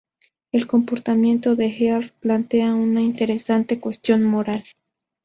[0.51, 4.63] El comportamiento de Earl plantea una interesante cuestión moral.